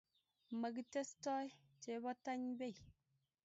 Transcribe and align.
Makitestoi 0.59 1.47
chepotany 1.81 2.51
bei. 2.59 2.75